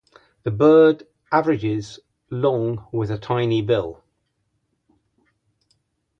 [0.41, 1.99] This bird averages
[2.31, 4.03] long with a tiny bill.